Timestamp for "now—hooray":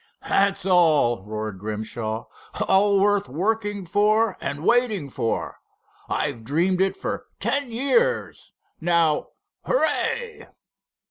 8.79-10.47